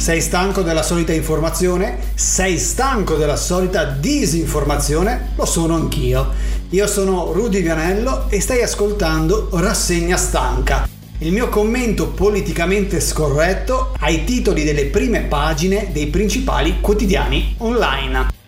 [0.00, 1.98] Sei stanco della solita informazione?
[2.14, 5.32] Sei stanco della solita disinformazione?
[5.36, 6.32] Lo sono anch'io.
[6.70, 14.24] Io sono Rudy Vianello e stai ascoltando Rassegna Stanca, il mio commento politicamente scorretto ai
[14.24, 18.39] titoli delle prime pagine dei principali quotidiani online.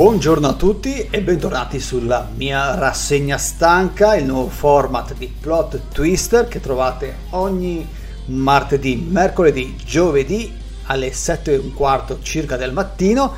[0.00, 6.48] Buongiorno a tutti e bentornati sulla mia rassegna stanca, il nuovo format di Plot Twister
[6.48, 7.86] che trovate ogni
[8.24, 13.34] martedì, mercoledì, giovedì alle 7 e un quarto circa del mattino.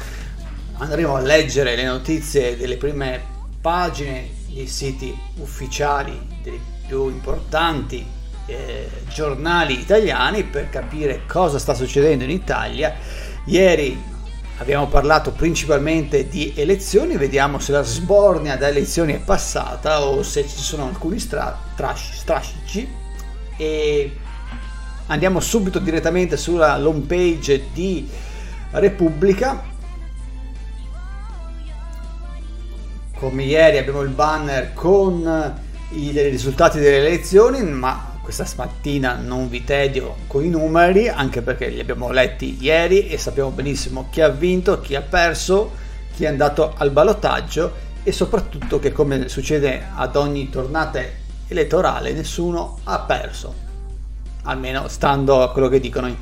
[0.74, 3.20] Andremo a leggere le notizie delle prime
[3.60, 8.06] pagine dei siti ufficiali dei più importanti
[8.46, 12.94] eh, giornali italiani per capire cosa sta succedendo in Italia.
[13.46, 14.11] Ieri
[14.62, 20.46] Abbiamo parlato principalmente di elezioni, vediamo se la sbornia da elezioni è passata o se
[20.46, 22.88] ci sono alcuni stra- trash, strascici
[23.56, 24.16] e
[25.08, 28.08] andiamo subito direttamente sulla home page di
[28.70, 29.64] Repubblica.
[33.16, 39.64] Come ieri abbiamo il banner con i risultati delle elezioni, ma questa mattina non vi
[39.64, 44.28] tedio con i numeri, anche perché li abbiamo letti ieri e sappiamo benissimo chi ha
[44.28, 45.72] vinto, chi ha perso,
[46.14, 51.00] chi è andato al ballottaggio e soprattutto che come succede ad ogni tornata
[51.48, 53.54] elettorale nessuno ha perso,
[54.44, 56.14] almeno stando a quello che dicono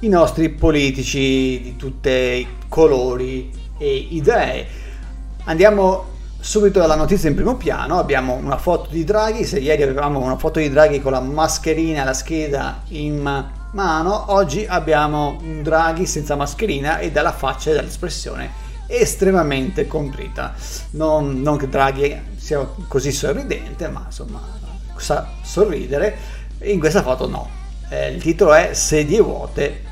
[0.00, 4.66] i nostri politici di tutti i colori e idee.
[5.44, 10.20] Andiamo Subito la notizia in primo piano, abbiamo una foto di Draghi, se ieri avevamo
[10.20, 15.62] una foto di Draghi con la mascherina e la scheda in mano, oggi abbiamo un
[15.62, 20.54] Draghi senza mascherina e dalla faccia e dall'espressione estremamente contrita.
[20.90, 24.40] Non, non che Draghi sia così sorridente, ma insomma
[24.96, 26.16] sa sorridere,
[26.62, 27.48] in questa foto no.
[27.90, 29.82] Eh, il titolo è Sedie vuote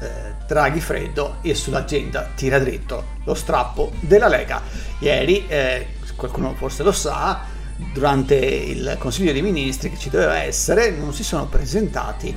[0.00, 4.62] eh, Draghi freddo e sull'agenda tira dritto lo strappo della Lega.
[4.98, 5.86] Ieri, eh,
[6.16, 7.54] qualcuno forse lo sa,
[7.92, 12.34] durante il Consiglio dei Ministri che ci doveva essere, non si sono presentati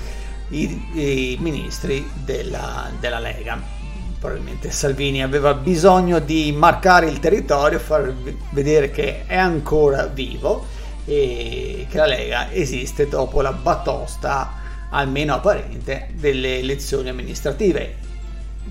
[0.50, 3.78] i, i ministri della, della Lega.
[4.20, 8.14] Probabilmente Salvini aveva bisogno di marcare il territorio, far
[8.50, 10.66] vedere che è ancora vivo
[11.06, 14.59] e che la Lega esiste dopo la batosta
[14.89, 17.95] almeno apparente, delle elezioni amministrative.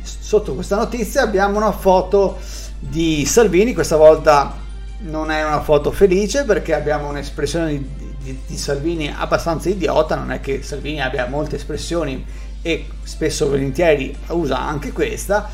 [0.02, 2.38] Sotto questa notizia abbiamo una foto
[2.78, 4.66] di Salvini, questa volta
[5.00, 10.32] non è una foto felice perché abbiamo un'espressione di, di, di Salvini abbastanza idiota, non
[10.32, 12.24] è che Salvini abbia molte espressioni
[12.62, 15.48] e spesso volentieri usa anche questa,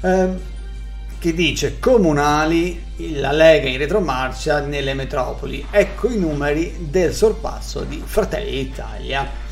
[0.00, 0.38] ehm,
[1.18, 2.82] che dice comunali,
[3.12, 9.48] la Lega in retromarcia nelle metropoli, ecco i numeri del sorpasso di Fratelli d'Italia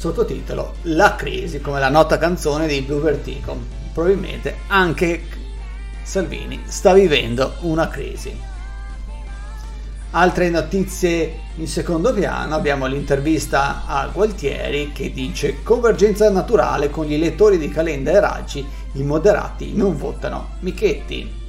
[0.00, 3.54] sottotitolo La crisi, come la nota canzone dei Blue Vertigo.
[3.92, 5.22] Probabilmente anche
[6.02, 8.34] Salvini sta vivendo una crisi.
[10.12, 17.12] Altre notizie in secondo piano abbiamo l'intervista a Gualtieri che dice convergenza naturale con gli
[17.12, 21.39] elettori di Calenda e Raggi, i moderati non votano Michetti.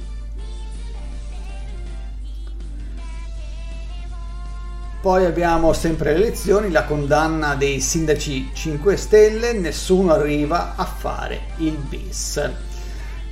[5.02, 11.40] Poi abbiamo sempre le elezioni, la condanna dei sindaci 5 Stelle, nessuno arriva a fare
[11.56, 12.40] il bis.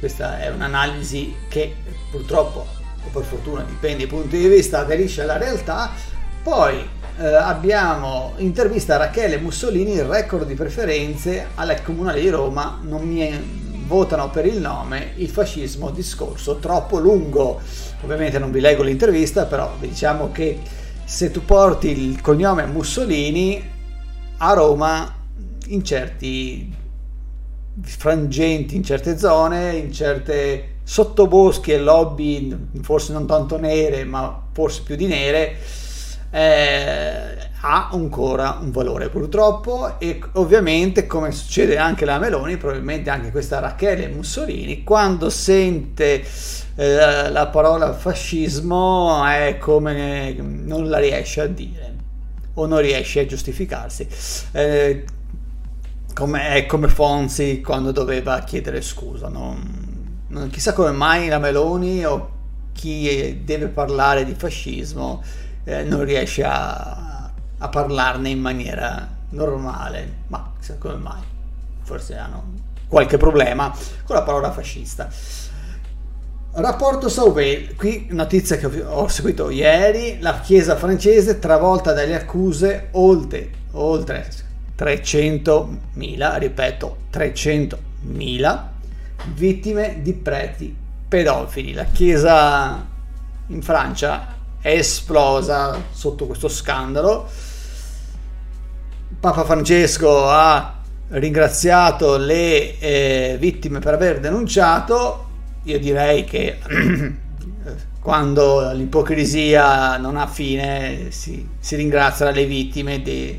[0.01, 1.77] Questa è un'analisi che
[2.11, 2.67] purtroppo,
[3.05, 5.93] o per fortuna, dipende dai punti di vista, aderisce alla realtà.
[6.43, 6.75] Poi
[7.21, 13.03] eh, abbiamo intervista a Rachele Mussolini, il record di preferenze alla Comunale di Roma, non
[13.03, 13.31] mi
[13.87, 17.61] votano per il nome, il fascismo discorso troppo lungo.
[18.03, 20.79] Ovviamente non vi leggo l'intervista, però diciamo che
[21.11, 23.61] se tu porti il cognome Mussolini
[24.37, 25.13] a Roma
[25.67, 26.73] in certi
[27.81, 34.83] frangenti, in certe zone, in certe sottoboschi e lobby, forse non tanto nere, ma forse
[34.85, 35.57] più di nere,
[36.31, 43.31] eh, ha ancora un valore purtroppo e ovviamente come succede anche alla Meloni, probabilmente anche
[43.31, 46.25] questa Rachele Mussolini, quando sente
[46.77, 51.95] eh, la parola fascismo è come non la riesce a dire
[52.55, 54.09] o non riesce a giustificarsi.
[54.53, 55.05] Eh,
[56.15, 59.29] come, è come Fonzi quando doveva chiedere scusa.
[59.29, 62.39] Non, non, chissà come mai la Meloni o
[62.73, 65.23] chi deve parlare di fascismo
[65.65, 71.23] eh, non riesce a, a, parlarne in maniera normale, ma come mai.
[71.83, 72.45] Forse hanno
[72.89, 73.75] qualche problema
[74.05, 75.09] con la parola fascista.
[76.53, 83.51] Rapporto Sauvé, qui notizia che ho seguito ieri, la chiesa francese travolta dalle accuse oltre,
[83.73, 84.29] oltre
[84.77, 88.63] 300.000, ripeto 300.000
[89.35, 90.75] vittime di preti
[91.09, 91.73] pedofili.
[91.73, 92.85] La chiesa
[93.47, 97.29] in Francia è esplosa sotto questo scandalo.
[99.19, 100.79] Papa Francesco ha
[101.09, 105.29] ringraziato le eh, vittime per aver denunciato
[105.65, 106.59] io direi che
[108.01, 113.39] quando l'ipocrisia non ha fine si, si ringrazia le vittime di,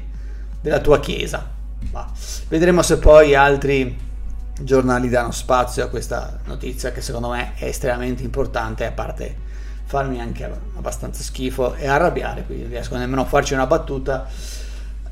[0.61, 1.49] della tua chiesa.
[1.91, 2.07] Ma
[2.47, 4.09] vedremo se poi altri
[4.61, 9.40] giornali danno spazio a questa notizia che secondo me è estremamente importante, a parte
[9.91, 14.25] farmi anche abbastanza schifo e arrabbiare, quindi riesco nemmeno a farci una battuta.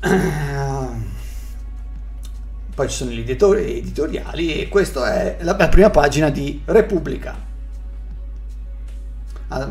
[2.74, 7.36] poi ci sono gli editori, editoriali e questa è la, la prima pagina di Repubblica.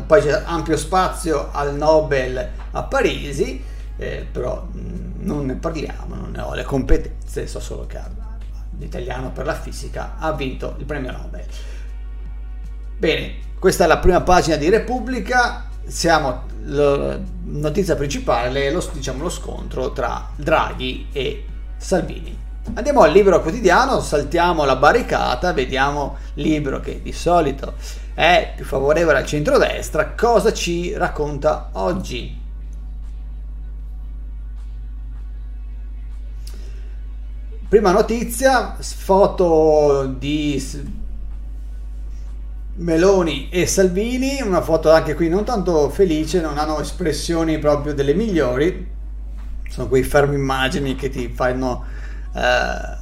[0.06, 3.60] Poi c'è ampio spazio al Nobel a Parisi,
[3.96, 7.98] eh, però mh, non ne parliamo, non ne ho le competenze, so solo che
[8.78, 11.46] l'italiano per la fisica ha vinto il premio Nobel.
[12.96, 19.28] Bene, questa è la prima pagina di Repubblica, siamo la notizia principale, lo, diciamo, lo
[19.28, 21.44] scontro tra Draghi e
[21.76, 22.34] Salvini.
[22.72, 27.74] Andiamo al libro quotidiano, saltiamo la barricata, vediamo libro che di solito
[28.14, 32.38] è più favorevole al centrodestra, cosa ci racconta oggi.
[37.68, 40.98] Prima notizia, foto di
[42.80, 48.14] Meloni e Salvini, una foto anche qui non tanto felice, non hanno espressioni proprio delle
[48.14, 48.88] migliori,
[49.68, 51.84] sono quei fermi immagini che ti fanno
[52.34, 52.98] eh,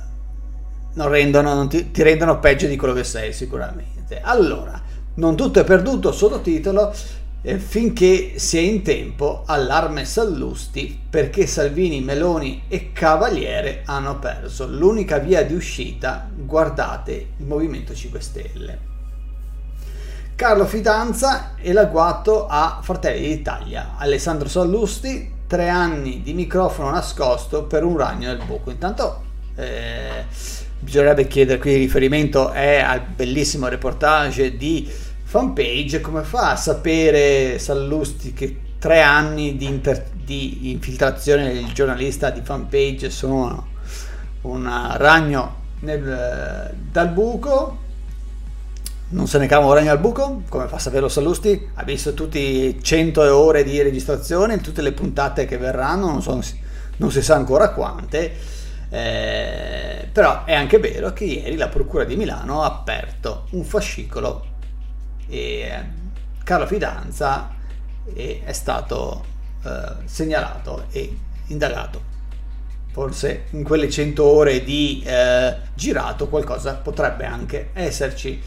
[0.95, 4.21] non rendono, non ti, ti, rendono peggio di quello che sei sicuramente.
[4.21, 4.83] Allora,
[5.15, 6.93] non tutto è perduto, sottotitolo,
[7.43, 14.67] eh, finché si è in tempo, allarme Sallusti perché Salvini, Meloni e Cavaliere hanno perso.
[14.67, 18.88] L'unica via di uscita, guardate il Movimento 5 Stelle.
[20.39, 23.95] Carlo Fidanza e l'agguato a Fratelli d'Italia.
[23.97, 28.71] Alessandro Sallusti tre anni di microfono nascosto per un ragno nel buco.
[28.71, 29.25] Intanto
[29.57, 30.27] eh,
[30.79, 34.89] bisognerebbe chiedere qui il riferimento è al bellissimo reportage di
[35.25, 42.31] fanpage come fa a sapere Sallusti che tre anni di, inter- di infiltrazione del giornalista
[42.31, 43.71] di fanpage sono
[44.43, 47.87] un ragno nel, dal buco
[49.11, 52.81] non se ne cava un al buco, come fa a saperlo Sallusti, ha visto tutte
[52.81, 56.41] 100 ore di registrazione, tutte le puntate che verranno, non, so,
[56.97, 58.33] non si sa ancora quante,
[58.91, 64.45] eh, però è anche vero che ieri la Procura di Milano ha aperto un fascicolo
[65.29, 65.85] e
[66.43, 67.55] Carlo Fidanza
[68.15, 69.25] è stato
[69.63, 71.17] eh, segnalato e
[71.49, 72.17] indagato.
[72.91, 78.41] Forse in quelle 100 ore di eh, girato qualcosa potrebbe anche esserci.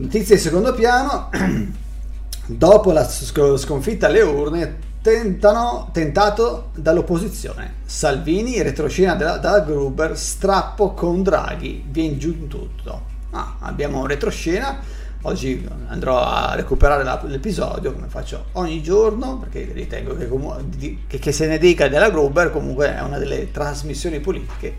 [0.00, 1.28] Notizie di secondo piano,
[2.46, 7.78] dopo la sconfitta alle urne, tentano, tentato dall'opposizione.
[7.84, 13.06] Salvini, retroscena della, dalla Gruber, strappo con Draghi, viene giù tutto.
[13.30, 14.78] Ah, abbiamo retroscena,
[15.22, 21.32] oggi andrò a recuperare la, l'episodio come faccio ogni giorno, perché ritengo che, che, che
[21.32, 24.72] se ne dica della Gruber comunque è una delle trasmissioni politiche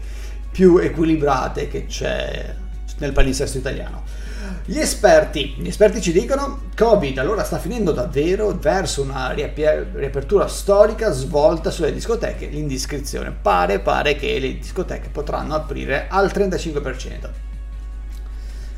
[0.50, 2.56] più equilibrate che c'è
[3.00, 4.19] nel palinsesto italiano.
[4.66, 11.12] Gli esperti, gli esperti ci dicono Covid allora sta finendo davvero verso una riapertura storica
[11.12, 13.32] svolta sulle discoteche, l'indiscrezione.
[13.32, 17.30] Pare, pare che le discoteche potranno aprire al 35%.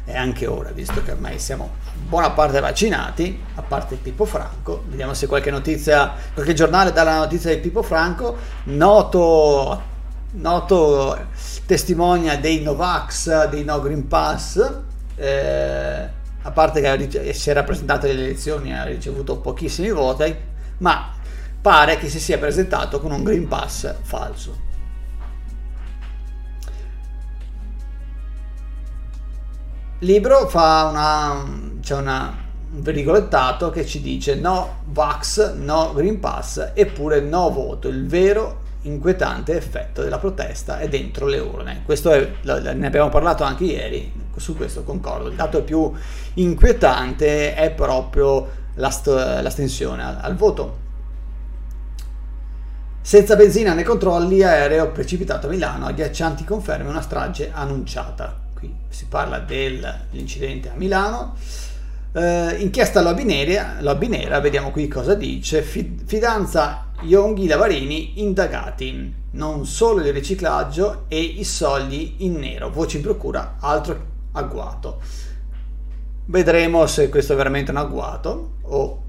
[0.05, 1.69] E anche ora, visto che ormai siamo
[2.07, 7.17] buona parte vaccinati, a parte Pippo Franco, vediamo se qualche notizia, qualche giornale dà la
[7.17, 9.81] notizia di Pippo Franco, noto,
[10.31, 11.27] noto
[11.65, 14.89] testimonia dei Novax, dei No Green Pass,
[15.21, 16.09] eh,
[16.41, 20.35] a parte che si era presentato alle elezioni e ha ricevuto pochissimi voti,
[20.79, 21.13] ma
[21.61, 24.69] pare che si sia presentato con un Green Pass falso.
[29.99, 32.35] Libro fa una, c'è una,
[32.73, 38.61] un verigolettato che ci dice no Vax, no Green Pass, eppure no voto, il vero
[38.83, 41.83] inquietante effetto della protesta è dentro le urne.
[41.85, 45.29] Questo è, ne abbiamo parlato anche ieri, su questo concordo.
[45.29, 45.91] Il dato più
[46.35, 50.79] inquietante è proprio l'ast- l'astensione al, al voto.
[53.03, 58.39] Senza benzina nei controlli, aereo precipitato a Milano, agghiaccianti conferme una strage annunciata.
[58.53, 61.33] Qui si parla dell'incidente a Milano.
[62.13, 65.63] Uh, inchiesta lobby nera, lobby nera, vediamo qui cosa dice.
[65.63, 69.15] Fidanza Yonghi Lavarini indagati.
[69.31, 72.69] Non solo il riciclaggio e i soldi in nero.
[72.69, 74.99] Voci in procura, altro agguato.
[76.25, 79.01] Vedremo se questo è veramente un agguato o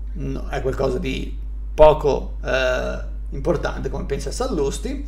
[0.48, 1.38] è qualcosa di
[1.74, 2.98] poco eh,
[3.30, 5.06] importante come pensa Sallusti.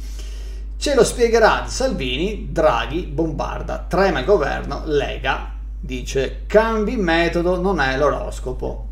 [0.77, 7.97] Ce lo spiegherà Salvini, Draghi bombarda, trema il governo, Lega dice cambi metodo, non è
[7.97, 8.89] l'oroscopo.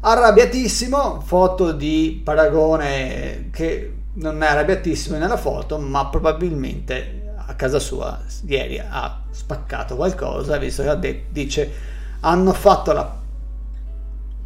[0.00, 7.17] Arrabbiatissimo, foto di Paragone che non è arrabbiatissimo nella foto, ma probabilmente
[7.58, 11.72] casa sua ieri ha spaccato qualcosa, visto che detto, dice
[12.20, 13.16] hanno fatto la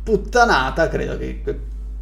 [0.03, 1.43] puttanata, credo che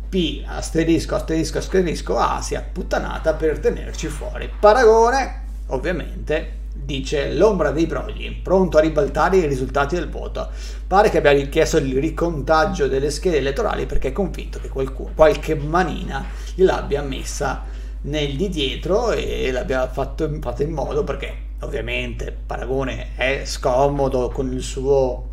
[0.08, 4.48] P asterisco asterisco asterisco A sia puttanata per tenerci fuori.
[4.58, 10.48] Paragone, ovviamente, dice l'ombra dei brogli, pronto a ribaltare i risultati del voto.
[10.86, 15.56] Pare che abbia richiesto il ricontaggio delle schede elettorali perché è convinto che qualcuno, qualche
[15.56, 16.24] manina
[16.54, 23.42] gliel'abbia messa nel di dietro e l'abbia fatto, fatto in modo perché ovviamente Paragone è
[23.44, 25.28] scomodo con il suo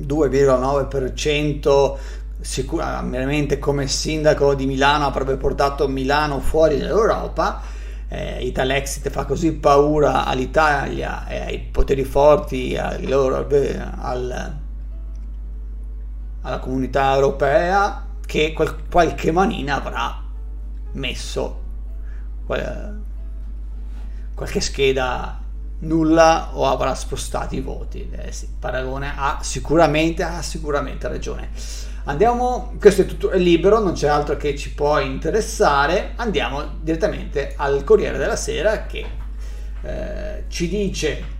[0.00, 1.98] 2,9%
[2.40, 7.62] sicuramente come sindaco di Milano avrebbe portato Milano fuori dall'Europa.
[8.08, 13.48] Eh, Italexit fa così paura all'Italia e ai poteri forti loro,
[13.98, 14.56] al,
[16.42, 20.22] alla comunità europea che qual, qualche manina avrà
[20.92, 21.64] messo
[24.34, 25.40] qualche scheda
[25.80, 28.08] nulla o avrà spostato i voti.
[28.10, 31.50] Eh sì, Paragone ha sicuramente, ha sicuramente ragione.
[32.04, 36.12] Andiamo, questo è tutto è libero, non c'è altro che ci può interessare.
[36.16, 39.04] Andiamo direttamente al Corriere della Sera che
[39.82, 41.34] eh, ci dice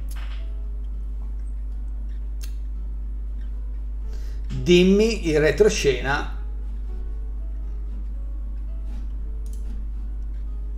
[4.49, 6.36] dimmi il retroscena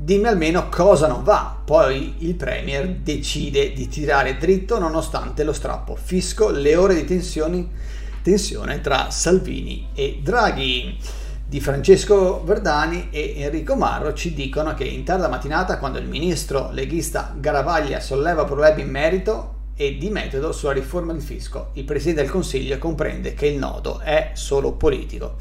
[0.09, 1.55] dimmi almeno cosa non va.
[1.63, 8.81] Poi il Premier decide di tirare dritto nonostante lo strappo fisco, le ore di tensione
[8.81, 10.99] tra Salvini e Draghi.
[11.45, 16.71] Di Francesco Verdani e Enrico Marro ci dicono che in tarda mattinata, quando il ministro
[16.73, 22.23] leghista Garavaglia solleva problemi in merito e di metodo sulla riforma del fisco, il Presidente
[22.23, 25.37] del Consiglio comprende che il nodo è solo politico.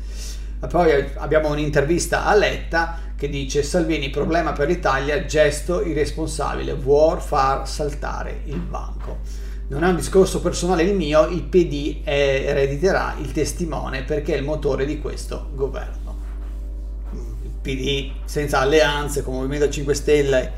[0.68, 7.68] Poi abbiamo un'intervista a Letta che dice Salvini problema per l'Italia, gesto irresponsabile, vuol far
[7.68, 9.18] saltare il banco.
[9.70, 14.44] Non è un discorso personale il mio, il PD erediterà il testimone perché è il
[14.44, 16.16] motore di questo governo.
[17.12, 20.54] Il PD senza alleanze come Movimento 5 Stelle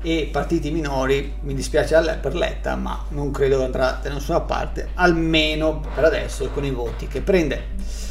[0.00, 5.80] e partiti minori, mi dispiace per Letta, ma non credo andrà da nessuna parte, almeno
[5.94, 8.03] per adesso con i voti che prende.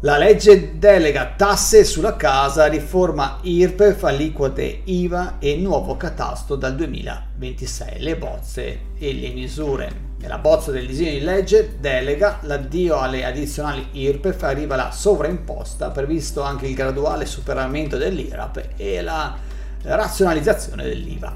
[0.00, 8.00] La legge delega tasse sulla casa, riforma IRPEF, aliquote IVA e nuovo catasto dal 2026.
[8.00, 9.90] Le bozze e le misure.
[10.18, 16.42] Nella bozza del disegno di legge delega l'addio alle addizionali IRPEF, arriva la sovraimposta, previsto
[16.42, 19.34] anche il graduale superamento dell'IRAP e la
[19.80, 21.32] razionalizzazione dell'IVA.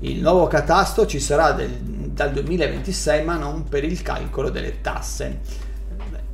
[0.00, 5.61] Il nuovo catasto ci sarà del, dal 2026 ma non per il calcolo delle tasse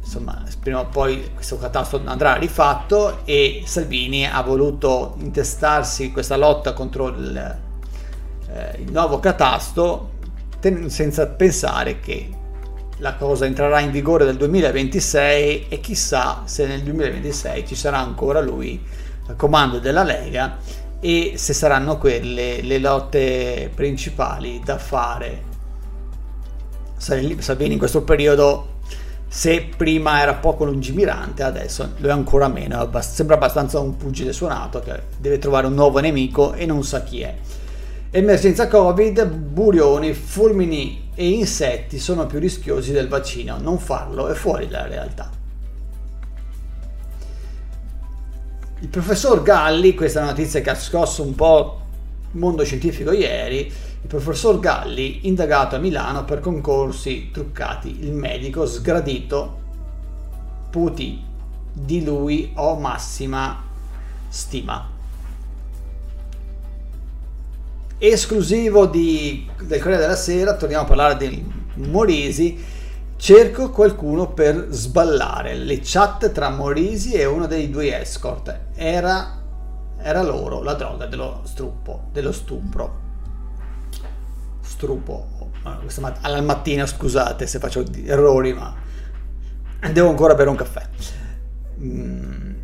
[0.09, 6.73] insomma, prima o poi questo catasto andrà rifatto e Salvini ha voluto intestarsi questa lotta
[6.73, 7.59] contro il,
[8.49, 10.13] eh, il nuovo catasto
[10.61, 12.31] ten- senza pensare che
[13.01, 18.41] la cosa entrerà in vigore nel 2026 e chissà se nel 2026 ci sarà ancora
[18.41, 18.83] lui
[19.27, 20.57] al comando della Lega
[21.01, 25.45] e se saranno quelle le lotte principali da fare.
[26.97, 28.77] Salvini in questo periodo
[29.29, 32.91] se prima era poco lungimirante, adesso lo è ancora meno.
[33.01, 37.21] Sembra abbastanza un pugile suonato che deve trovare un nuovo nemico e non sa chi
[37.21, 37.37] è.
[38.11, 43.59] Emergenza Covid, burioni, fulmini e insetti sono più rischiosi del vaccino.
[43.61, 45.31] Non farlo è fuori dalla realtà.
[48.81, 51.81] Il professor Galli, questa è una notizia che ha scosso un po'
[52.33, 53.71] il mondo scientifico ieri,
[54.01, 59.59] il professor Galli, indagato a Milano per concorsi truccati, il medico sgradito,
[60.71, 61.27] puti.
[61.73, 63.63] Di lui ho massima
[64.29, 64.97] stima.
[67.99, 72.65] Esclusivo di, del Corriere della Sera, torniamo a parlare di Morisi,
[73.17, 75.55] cerco qualcuno per sballare.
[75.55, 78.59] Le chat tra Morisi e uno dei due escort.
[78.75, 79.41] Era,
[80.01, 83.07] era loro la droga dello struppo, dello stupro
[84.79, 85.51] strupo
[86.21, 88.87] alla mattina scusate se faccio errori ma
[89.93, 90.83] Devo ancora bere un caffè.
[91.81, 92.57] Mm.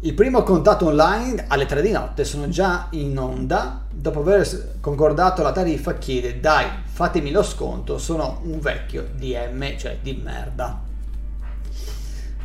[0.00, 3.86] Il primo contatto online alle 3 di notte sono già in onda.
[3.90, 7.96] Dopo aver concordato la tariffa, chiede: Dai, fatemi lo sconto.
[7.96, 10.80] Sono un vecchio DM, cioè di merda.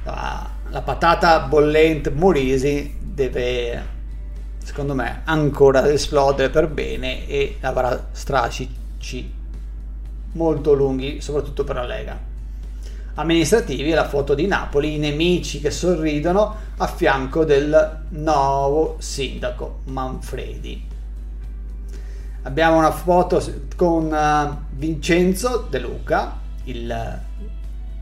[0.03, 3.85] La patata bollente Morisi deve,
[4.67, 9.33] secondo me, ancora esplodere per bene e avrà strascici
[10.33, 12.35] molto lunghi, soprattutto per la Lega
[13.19, 20.85] amministrativi la foto di Napoli, i nemici che sorridono a fianco del nuovo sindaco Manfredi.
[22.43, 23.43] Abbiamo una foto
[23.75, 27.21] con uh, Vincenzo De Luca, il,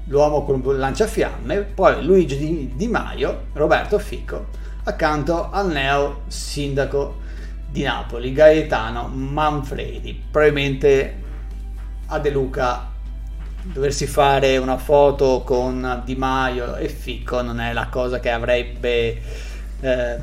[0.05, 7.21] l'uomo con il lanciafiamme, poi Luigi Di Maio, Roberto Fico, accanto al neo sindaco
[7.69, 10.23] di Napoli, Gaetano Manfredi.
[10.31, 11.23] Probabilmente
[12.07, 12.93] a De Luca
[13.61, 19.21] doversi fare una foto con Di Maio e Fico non è la cosa che avrebbe
[19.81, 20.17] eh,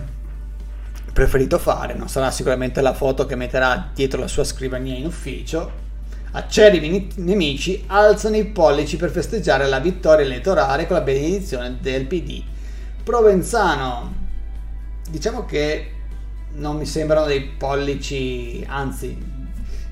[1.12, 5.80] preferito fare, non sarà sicuramente la foto che metterà dietro la sua scrivania in ufficio.
[6.34, 12.42] Acerrimi nemici alzano i pollici per festeggiare la vittoria elettorale con la benedizione del PD.
[13.04, 14.21] Provenzano,
[15.12, 15.90] diciamo che
[16.54, 19.16] non mi sembrano dei pollici, anzi,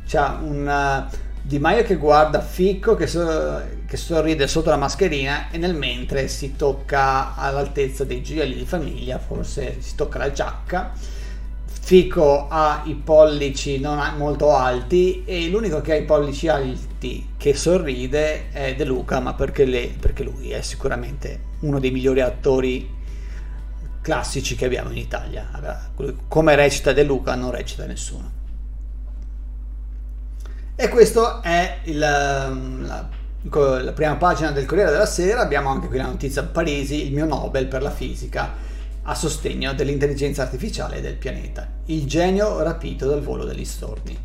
[0.07, 1.09] c'è un
[1.43, 6.29] di Maio che guarda Ficco che, so- che, sorride sotto la mascherina e nel mentre
[6.29, 10.93] si tocca all'altezza dei gioielli di famiglia, forse si tocca la giacca.
[11.83, 17.55] Fico ha i pollici non molto alti e l'unico che ha i pollici alti che
[17.55, 22.99] sorride è De Luca, ma perché, le, perché lui è sicuramente uno dei migliori attori
[24.11, 25.49] classici che abbiamo in Italia.
[26.27, 28.39] Come recita De Luca non recita nessuno.
[30.75, 33.09] E questa è il, ehm, la,
[33.83, 35.43] la, prima pagina del Corriere della Sera.
[35.43, 38.69] Abbiamo anche qui la notizia Parisi, il mio Nobel per la fisica
[39.03, 41.69] a sostegno dell'intelligenza artificiale del pianeta.
[41.85, 44.19] Il genio rapito dal volo degli storni.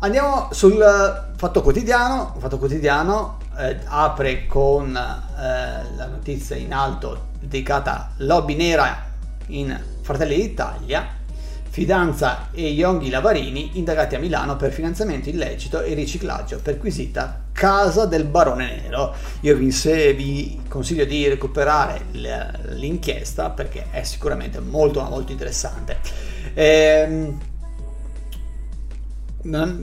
[0.00, 2.34] Andiamo sul Fatto Quotidiano.
[2.38, 9.12] Fatto Quotidiano eh, apre con eh, la notizia in alto dedicata lobby nera
[9.48, 11.22] in Fratelli d'Italia
[11.74, 18.26] Fidanza e Yonghi Lavarini indagati a Milano per finanziamento illecito e riciclaggio, perquisita casa del
[18.26, 19.12] barone nero.
[19.40, 19.74] Io vi,
[20.14, 25.98] vi consiglio di recuperare l'inchiesta perché è sicuramente molto molto interessante.
[26.54, 27.40] Ehm,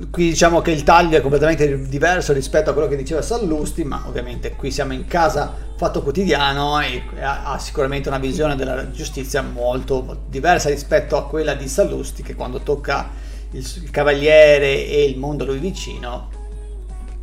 [0.10, 4.04] qui diciamo che il taglio è completamente diverso rispetto a quello che diceva Sallusti, ma
[4.08, 10.24] ovviamente qui siamo in casa fatto quotidiano e ha, sicuramente una visione della giustizia molto
[10.28, 13.10] diversa rispetto a quella di Sallusti che quando tocca
[13.52, 16.30] il, il cavaliere e il mondo lui vicino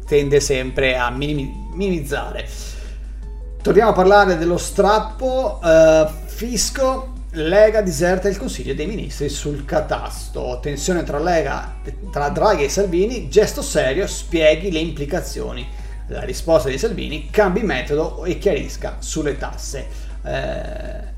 [0.06, 2.48] tende sempre a minimizzare.
[3.60, 10.58] Torniamo a parlare dello strappo uh, fisco Lega diserta il Consiglio dei Ministri sul catasto.
[10.60, 11.76] Tensione tra, Lega,
[12.10, 15.66] tra Draghi e Salvini, gesto serio, spieghi le implicazioni.
[16.08, 19.86] La risposta di Salvini, cambi metodo e chiarisca sulle tasse.
[20.24, 21.16] Eh,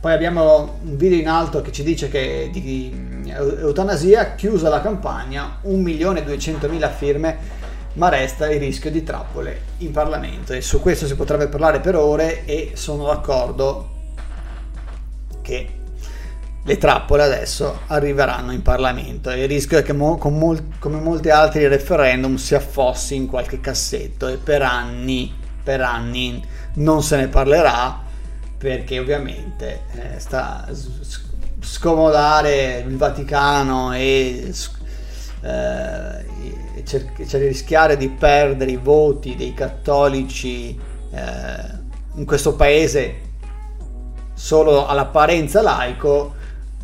[0.00, 5.58] poi abbiamo un video in alto che ci dice che di eutanasia, chiusa la campagna,
[5.64, 7.36] 1.200.000 firme,
[7.94, 10.52] ma resta il rischio di trappole in Parlamento.
[10.52, 13.94] E su questo si potrebbe parlare per ore e sono d'accordo
[15.46, 15.68] che
[16.64, 21.30] le trappole adesso arriveranno in Parlamento e il rischio è che mo- mol- come molti
[21.30, 25.32] altri referendum si affossi in qualche cassetto e per anni,
[25.62, 26.42] per anni
[26.74, 28.02] non se ne parlerà
[28.58, 31.22] perché ovviamente eh, sta s-
[31.60, 34.52] scomodare il Vaticano e,
[35.42, 40.76] eh, cer- cioè rischiare di perdere i voti dei cattolici
[41.12, 41.84] eh,
[42.16, 43.20] in questo paese
[44.36, 46.34] solo all'apparenza laico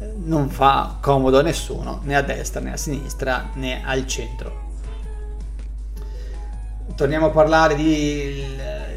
[0.01, 4.71] eh, non fa comodo a nessuno, né a destra né a sinistra né al centro.
[6.97, 8.45] Torniamo a parlare di,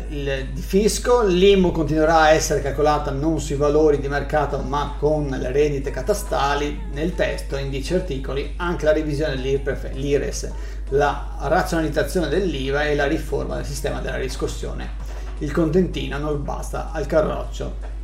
[0.09, 5.51] di fisco, l'IMU continuerà a essere calcolata non sui valori di mercato ma con le
[5.51, 10.51] rendite catastali, nel testo in 10 articoli anche la revisione dell'IRPEF, l'IRES,
[10.89, 15.03] la razionalizzazione dell'IVA e la riforma del sistema della riscossione.
[15.39, 17.94] Il contentino non basta al carroccio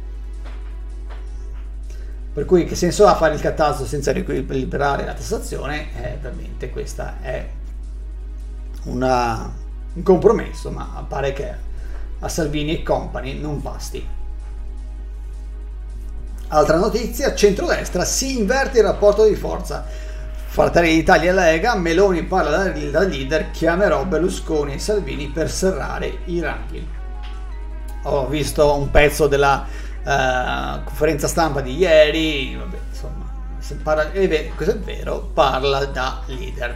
[2.33, 5.89] per cui che senso ha fare il catasto senza liberare la tassazione?
[6.01, 7.45] Eh, ovviamente questo è
[8.83, 9.51] una,
[9.93, 11.53] un compromesso, ma pare che
[12.19, 14.07] a Salvini e compagni non basti.
[16.47, 19.85] Altra notizia, centrodestra si inverte il rapporto di forza.
[20.47, 26.39] Fratelli d'Italia e Lega, Meloni parla da leader, chiamerò Berlusconi e Salvini per serrare i
[26.41, 26.85] ranghi.
[28.03, 29.65] Ho visto un pezzo della
[30.03, 33.29] uh, conferenza stampa di ieri, vabbè, insomma,
[33.83, 36.75] parla, è questo è vero, parla da leader.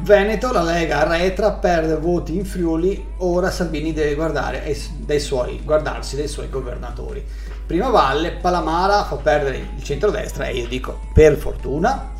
[0.00, 6.16] Veneto, la Lega arretra, perde voti in Friuli, ora Salvini deve guardare dai suoi, guardarsi
[6.16, 7.24] dai suoi governatori.
[7.66, 12.12] Prima Valle, Palamara fa perdere il centrodestra e io dico per fortuna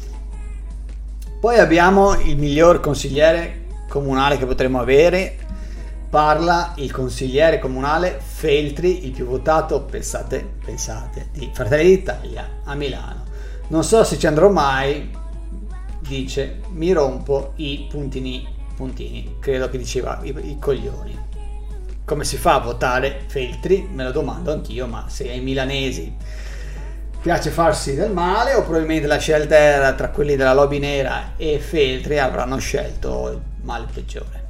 [1.43, 5.39] poi abbiamo il miglior consigliere comunale che potremmo avere.
[6.09, 13.23] Parla il consigliere comunale Feltri, il più votato, pensate, pensate, di Fratelli d'Italia a Milano.
[13.69, 15.17] Non so se ci andrò mai,
[16.01, 21.17] dice, mi rompo i puntini, puntini, credo che diceva i, i coglioni.
[22.05, 23.89] Come si fa a votare Feltri?
[23.89, 26.13] Me lo domando anch'io, ma se ai milanesi
[27.21, 31.61] piace farsi del male o probabilmente la scelta era tra quelli della lobby nera e
[31.61, 34.49] Feltri avranno scelto il male peggiore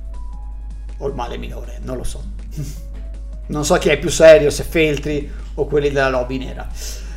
[0.97, 2.25] o il male minore, non lo so.
[3.53, 6.67] non so chi è più serio, se Feltri o quelli della lobby nera.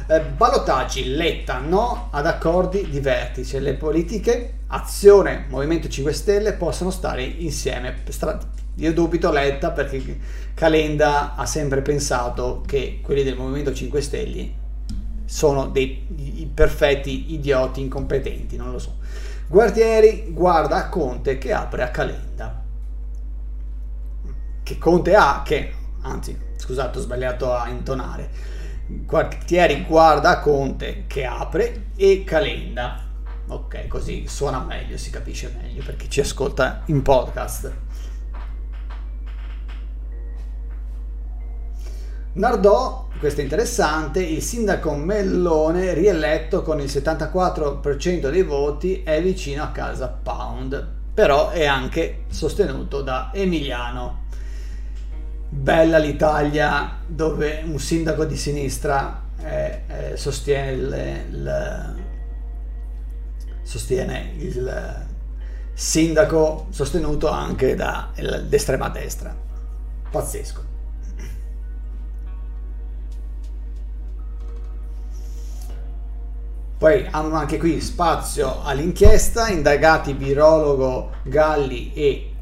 [0.08, 3.60] Eh, ballottaggi, Letta no ad accordi di vertice.
[3.60, 8.04] Le politiche, azione, Movimento 5 Stelle possono stare insieme.
[8.76, 10.20] Io dubito Letta perché
[10.54, 14.64] Calenda ha sempre pensato che quelli del Movimento 5 Stelle
[15.26, 18.98] sono dei perfetti idioti incompetenti, non lo so.
[19.48, 22.64] Guardieri guarda a Conte che apre a Calenda.
[24.62, 25.72] Che Conte ha, che,
[26.06, 28.30] anzi, scusate, ho sbagliato a intonare.
[28.88, 33.04] Guardieri guarda Conte che apre e Calenda.
[33.48, 37.74] Ok, così suona meglio, si capisce meglio per chi ci ascolta in podcast.
[42.34, 49.64] Nardò, questo è interessante, il sindaco Mellone rieletto con il 74% dei voti è vicino
[49.64, 54.25] a casa Pound, però è anche sostenuto da Emiliano.
[55.56, 61.96] Bella l'Italia dove un sindaco di sinistra eh, eh, sostiene, il, il,
[63.64, 65.06] sostiene il
[65.74, 69.36] sindaco sostenuto anche dall'estrema destra.
[70.12, 70.64] Pazzesco.
[76.78, 82.35] Poi hanno anche qui spazio all'inchiesta, indagati virologo Galli e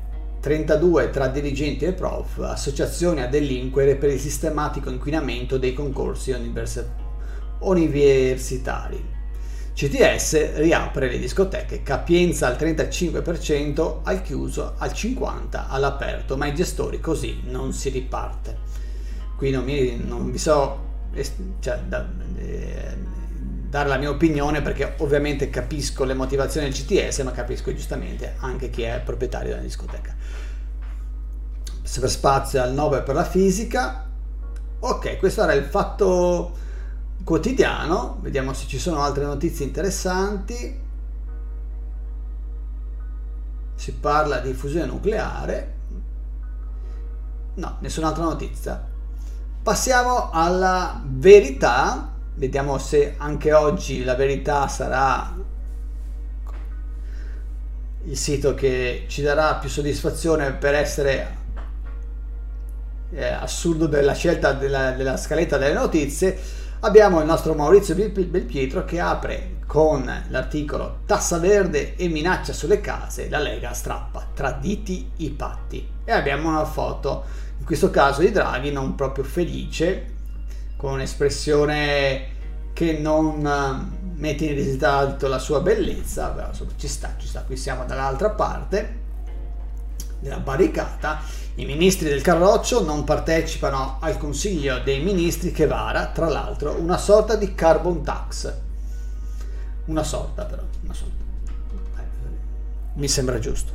[0.44, 6.86] 32 tra dirigenti e prof, associazioni a delinquere per il sistematico inquinamento dei concorsi univers-
[7.60, 9.02] universitari.
[9.74, 17.00] CTS riapre le discoteche, capienza al 35%, al chiuso al 50% all'aperto, ma i gestori
[17.00, 18.58] così non si riparte.
[19.38, 20.92] Qui non, mi, non vi so...
[21.62, 22.98] Cioè, da, eh,
[23.74, 28.70] dare la mia opinione perché ovviamente capisco le motivazioni del CTS, ma capisco giustamente anche
[28.70, 30.14] chi è proprietario della discoteca.
[31.82, 34.06] Serve spazio al 9 per la fisica.
[34.78, 36.56] Ok, questo era il fatto
[37.24, 38.20] quotidiano.
[38.22, 40.80] Vediamo se ci sono altre notizie interessanti.
[43.74, 45.74] Si parla di fusione nucleare.
[47.56, 48.88] No, nessun'altra notizia.
[49.64, 55.36] Passiamo alla verità Vediamo se anche oggi la verità sarà
[58.06, 61.38] il sito che ci darà più soddisfazione per essere
[63.12, 66.38] eh, assurdo della scelta della, della, scaletta delle notizie.
[66.80, 73.30] Abbiamo il nostro Maurizio Belpietro che apre con l'articolo Tassa verde e minaccia sulle case,
[73.30, 75.88] la Lega strappa, traditi i patti.
[76.04, 77.24] E abbiamo una foto,
[77.58, 80.13] in questo caso di Draghi, non proprio felice,
[80.84, 82.26] con un'espressione
[82.74, 87.56] che non eh, mette in risalto la sua bellezza, però ci sta, ci sta, qui
[87.56, 89.00] siamo dall'altra parte
[90.20, 91.22] della barricata.
[91.56, 96.98] I ministri del Carroccio non partecipano al Consiglio dei Ministri che vara, tra l'altro, una
[96.98, 98.54] sorta di carbon tax.
[99.86, 101.24] Una sorta però, una sorta.
[101.98, 102.04] Eh,
[102.96, 103.72] mi sembra giusto.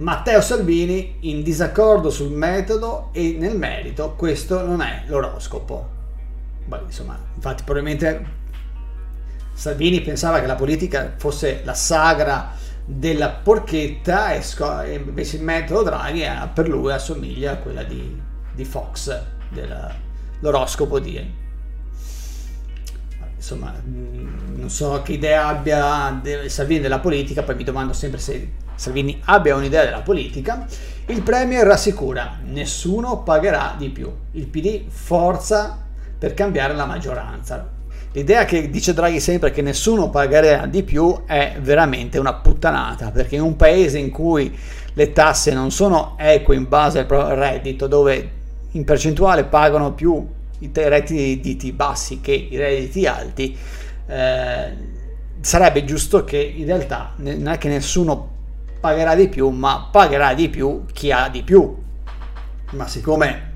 [0.00, 5.98] Matteo Salvini in disaccordo sul metodo e nel merito, questo non è l'oroscopo.
[6.70, 8.24] Beh, insomma, infatti probabilmente
[9.52, 12.52] Salvini pensava che la politica fosse la sagra
[12.84, 17.82] della porchetta e, sco- e invece il metodo Draghi è, per lui assomiglia a quella
[17.82, 18.16] di,
[18.54, 21.38] di Fox, dell'oroscopo di...
[23.34, 28.52] Insomma, mm, non so che idea abbia Salvini della politica, poi mi domando sempre se
[28.76, 30.68] Salvini abbia un'idea della politica.
[31.06, 34.14] Il Premier rassicura, nessuno pagherà di più.
[34.32, 35.88] Il PD forza
[36.20, 37.66] per cambiare la maggioranza.
[38.12, 43.36] l'idea che dice Draghi sempre che nessuno pagherà di più è veramente una puttanata, perché
[43.36, 44.54] in un paese in cui
[44.92, 48.30] le tasse non sono eque in base al proprio reddito, dove
[48.72, 50.28] in percentuale pagano più
[50.58, 53.56] i redditi bassi che i redditi alti,
[54.06, 54.72] eh,
[55.40, 58.28] sarebbe giusto che in realtà non è che nessuno
[58.78, 61.74] pagherà di più, ma pagherà di più chi ha di più.
[62.72, 63.49] Ma siccome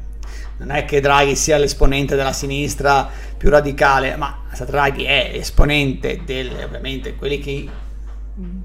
[0.59, 6.51] non è che Draghi sia l'esponente della sinistra più radicale, ma Draghi è esponente del,
[6.65, 7.69] ovviamente, quelli che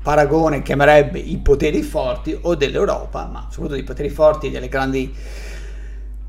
[0.02, 5.14] Paragone chiamerebbe i poteri forti o dell'Europa, ma soprattutto i poteri forti delle grandi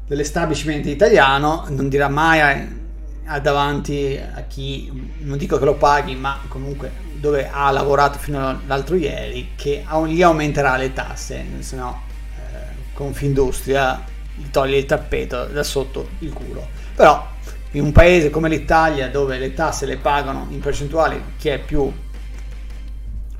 [0.06, 2.78] dell'establishment italiano, non dirà mai
[3.40, 8.96] davanti a chi, non dico che lo paghi, ma comunque dove ha lavorato fino all'altro
[8.96, 12.02] ieri, che gli aumenterà le tasse, se no
[12.36, 14.09] eh, Confindustria
[14.40, 16.66] gli toglie il tappeto da sotto il culo.
[16.94, 17.28] Però
[17.72, 21.92] in un paese come l'Italia, dove le tasse le pagano in percentuale chi è più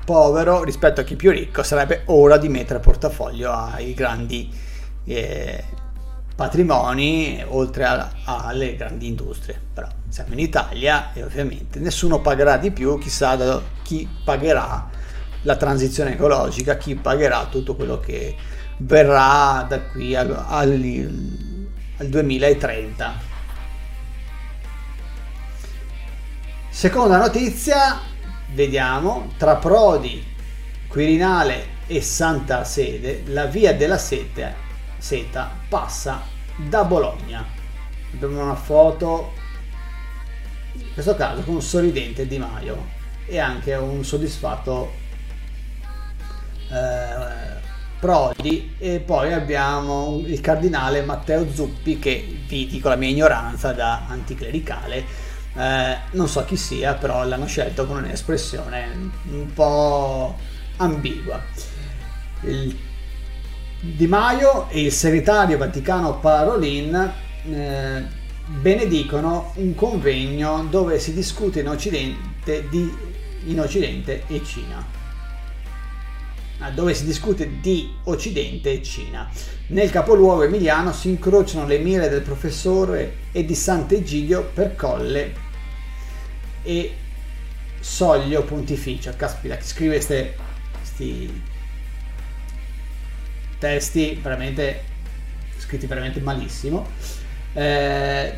[0.05, 4.49] povero rispetto a chi è più ricco, sarebbe ora di mettere portafoglio ai grandi
[5.05, 5.63] eh,
[6.35, 9.59] patrimoni oltre a, alle grandi industrie.
[9.73, 14.89] Però siamo in Italia e ovviamente nessuno pagherà di più, chissà da chi pagherà
[15.43, 18.35] la transizione ecologica, chi pagherà tutto quello che
[18.83, 20.71] verrà da qui al, al,
[21.97, 23.29] al 2030.
[26.69, 27.99] Seconda notizia,
[28.53, 30.25] vediamo, tra Prodi,
[30.87, 34.55] Quirinale e Santa Sede, la via della sete
[34.97, 36.23] seta passa
[36.55, 37.45] da Bologna.
[38.13, 39.33] Abbiamo una foto,
[40.73, 44.91] in questo caso con un sorridente Di Maio e anche un soddisfatto
[46.69, 47.70] eh,
[48.01, 54.07] Prodi e poi abbiamo il cardinale Matteo Zuppi che vi dico la mia ignoranza da
[54.07, 55.05] anticlericale
[55.55, 60.35] eh, non so chi sia però l'hanno scelto con un'espressione un po'
[60.77, 61.39] ambigua
[62.41, 62.75] il
[63.81, 67.13] di Maio e il segretario vaticano Parolin
[67.45, 68.05] eh,
[68.45, 72.93] benedicono un convegno dove si discute in Occidente, di,
[73.45, 75.00] in Occidente e Cina.
[76.63, 79.27] Ah, dove si discute di Occidente e Cina.
[79.67, 85.33] Nel capoluogo emiliano si incrociano le mire del professore e di Sant'Egidio per Colle
[86.61, 86.93] e
[87.79, 89.11] Soglio Pontificio.
[89.17, 91.41] Caspita, chi scrive questi
[93.57, 94.83] testi veramente
[95.57, 96.87] scritti veramente malissimo.
[97.53, 98.33] Eh,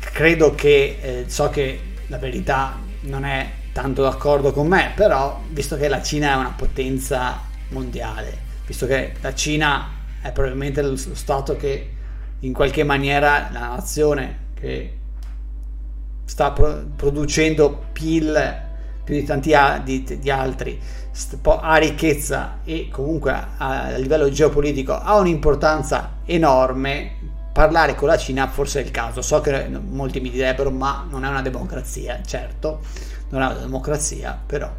[0.00, 5.76] credo che eh, so che la verità non è tanto d'accordo con me, però visto
[5.76, 9.88] che la Cina è una potenza mondiale, visto che la Cina
[10.20, 11.90] è probabilmente lo stato che
[12.40, 14.98] in qualche maniera la nazione che
[16.24, 18.68] sta pro- producendo PIL
[19.04, 20.80] più di tanti a- di, di altri
[21.44, 27.16] ha ricchezza e comunque a, livello geopolitico ha un'importanza enorme,
[27.52, 29.22] parlare con la Cina forse è il caso.
[29.22, 32.80] So che molti mi direbbero ma non è una democrazia, certo,
[33.30, 34.70] non è una democrazia, però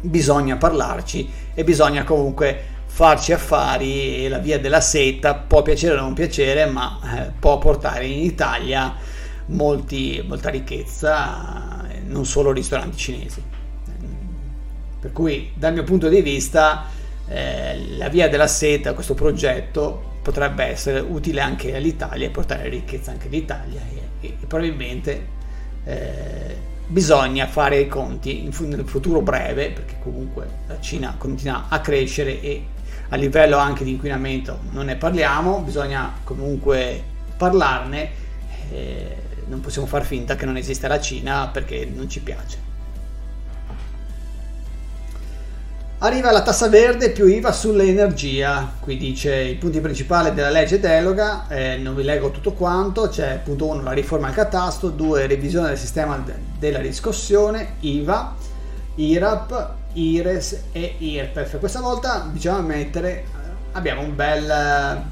[0.00, 6.00] bisogna parlarci e bisogna comunque farci affari e la via della seta può piacere o
[6.00, 8.94] non piacere, ma eh, può portare in Italia
[9.46, 13.42] molti, molta ricchezza, eh, non solo ristoranti cinesi.
[15.00, 16.84] Per cui dal mio punto di vista
[17.26, 23.10] eh, la via della seta, questo progetto, potrebbe essere utile anche all'Italia e portare ricchezza
[23.10, 25.26] anche all'Italia e, e, e probabilmente
[25.84, 26.56] eh,
[26.86, 32.40] bisogna fare i conti in, nel futuro breve perché comunque la Cina continua a crescere
[32.40, 32.64] e
[33.10, 37.02] a livello anche di inquinamento non ne parliamo, bisogna comunque
[37.36, 38.08] parlarne,
[38.70, 39.16] eh,
[39.48, 42.72] non possiamo far finta che non esista la Cina perché non ci piace.
[46.04, 51.48] Arriva la tassa verde più IVA sull'energia, qui dice i punti principali della legge delega,
[51.48, 55.68] eh, non vi leggo tutto quanto, c'è punto 1 la riforma al catasto, 2 revisione
[55.68, 56.22] del sistema
[56.58, 58.34] della riscossione, IVA,
[58.96, 61.58] IRAP, IRES e IRPEF.
[61.58, 63.24] Questa volta bisogna mettere, eh,
[63.72, 65.02] abbiamo un bel,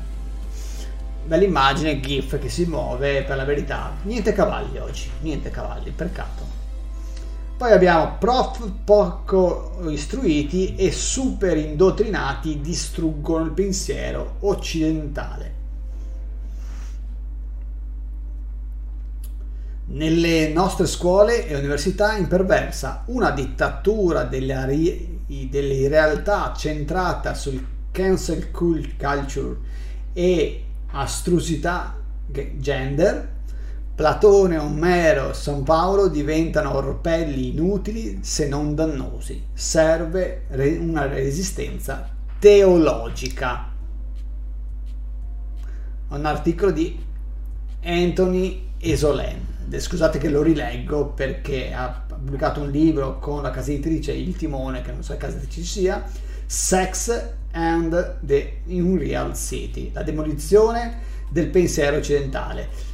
[1.25, 6.52] bella immagine GIF che si muove, per la verità, niente cavalli oggi, niente cavalli, peccato.
[7.63, 15.55] Poi abbiamo prof poco istruiti e super indottrinati distruggono il pensiero occidentale.
[19.85, 29.57] Nelle nostre scuole e università imperversa una dittatura delle, delle realtà centrata sul cancel culture
[30.13, 31.97] e astrusità
[32.57, 33.29] gender
[33.95, 39.49] Platone, Omero, San Paolo diventano orpelli inutili se non dannosi.
[39.53, 40.47] Serve
[40.81, 43.71] una resistenza teologica.
[46.09, 46.99] Un articolo di
[47.85, 49.51] Anthony Esolen.
[49.69, 54.83] Scusate che lo rileggo perché ha pubblicato un libro con la casa editrice Il Timone,
[54.83, 56.05] che non so che casa editrice sia,
[56.47, 60.99] Sex and the Unreal City, la demolizione
[61.31, 62.91] del pensiero occidentale.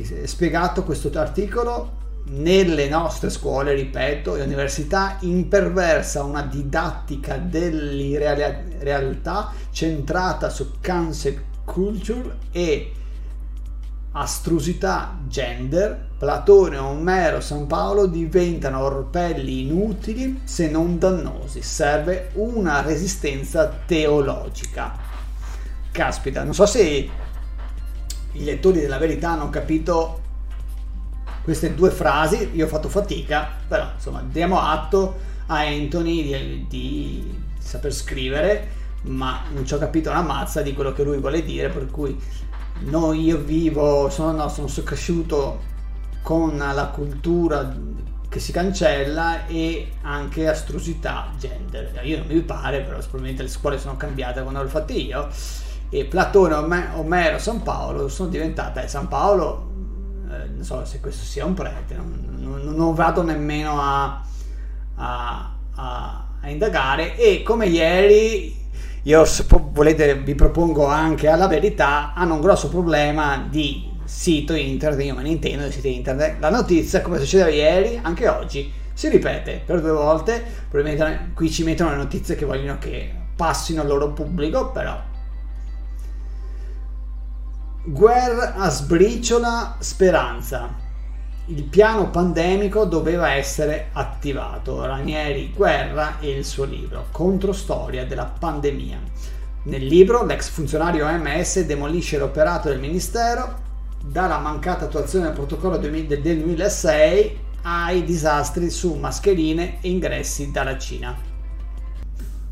[0.00, 10.48] Che, spiegato questo articolo, nelle nostre scuole, ripeto, e università imperversa una didattica dell'irrealtà centrata
[10.48, 12.92] su cancel culture e
[14.12, 21.62] astrusità gender, Platone, Omero, San Paolo diventano orpelli inutili se non dannosi.
[21.62, 24.96] Serve una resistenza teologica.
[25.90, 27.10] Caspita, non so se
[28.32, 30.20] i lettori della verità hanno capito
[31.42, 37.42] queste due frasi, io ho fatto fatica, però insomma diamo atto a Anthony di, di
[37.58, 38.68] saper scrivere,
[39.02, 42.16] ma non ci ho capito una mazza di quello che lui vuole dire, per cui
[42.80, 45.70] no, io vivo, sono, no, sono cresciuto
[46.22, 47.74] con la cultura
[48.28, 52.00] che si cancella e anche astrusità gender.
[52.04, 55.28] Io non mi pare, però probabilmente le scuole sono cambiate quando l'ho fatte io.
[55.94, 56.54] E Platone,
[56.94, 59.70] Omero, San Paolo sono diventate San Paolo,
[60.30, 64.22] eh, non so se questo sia un prete, non, non, non vado nemmeno a,
[64.94, 67.14] a, a, a indagare.
[67.18, 68.56] E come ieri
[69.02, 75.04] io se volete vi propongo anche alla verità hanno un grosso problema di sito internet
[75.04, 79.08] io me ne intendo di siti internet la notizia come succedeva ieri anche oggi si
[79.08, 83.88] ripete per due volte probabilmente qui ci mettono le notizie che vogliono che passino al
[83.88, 85.10] loro pubblico però
[87.84, 90.82] guerra a sbriciola speranza
[91.46, 94.86] il piano pandemico doveva essere attivato.
[94.86, 99.00] Ranieri Guerra e il suo libro Controstoria della pandemia.
[99.64, 103.70] Nel libro l'ex funzionario OMS demolisce l'operato del Ministero
[104.04, 111.31] dalla mancata attuazione del protocollo del 2006 ai disastri su mascherine e ingressi dalla Cina.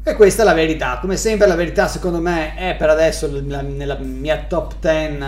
[0.03, 0.99] E questa è la verità.
[0.99, 5.19] Come sempre la verità secondo me è per adesso nella, nella mia top 10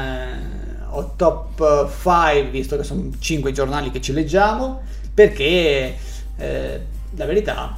[0.90, 4.80] o top 5, visto che sono 5 giornali che ci leggiamo,
[5.12, 5.94] perché
[6.36, 6.80] eh,
[7.14, 7.76] la verità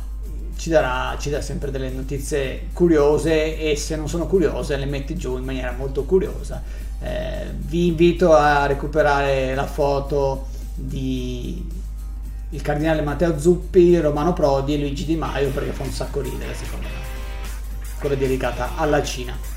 [0.57, 5.17] ci darà, ci dà sempre delle notizie curiose e se non sono curiose le metti
[5.17, 6.63] giù in maniera molto curiosa.
[7.03, 11.83] Eh, vi invito a recuperare la foto di
[12.55, 16.55] il cardinale Matteo Zuppi, Romano Prodi e Luigi Di Maio perché fa un sacco ridere
[16.55, 17.13] secondo me.
[17.99, 19.54] Quella dedicata alla Cina.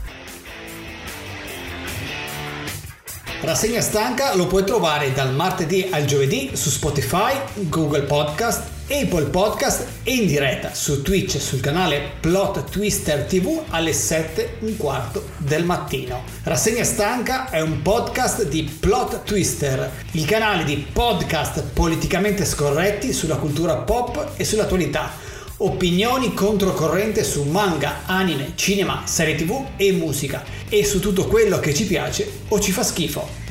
[3.42, 9.86] Rassegna stanca lo puoi trovare dal martedì al giovedì su Spotify, Google Podcast, Apple Podcast
[10.04, 15.66] e in diretta su Twitch sul canale Plot Twister TV alle 7 un quarto del
[15.66, 16.24] mattino.
[16.44, 23.36] Rassegna stanca è un podcast di Plot Twister, il canale di podcast politicamente scorretti sulla
[23.36, 25.36] cultura pop e sull'attualità.
[25.60, 31.74] Opinioni controcorrente su manga, anime, cinema, serie tv e musica e su tutto quello che
[31.74, 33.47] ci piace o ci fa schifo.